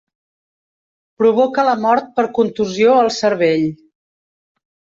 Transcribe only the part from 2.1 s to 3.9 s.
per contusió al cervell.